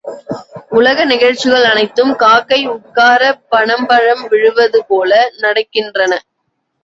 உலக 0.69 1.03
நிகழ்ச்சிகள் 1.05 1.63
அனைத்தும் 1.63 2.13
காக்கை 2.15 2.59
உட்காரப் 2.67 3.43
பனம்பழம் 3.51 4.23
விழுவதுபோல 4.27 5.11
நடக்கின்றன. 5.39 6.11